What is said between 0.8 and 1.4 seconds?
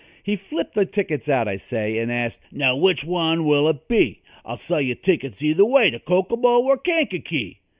tickets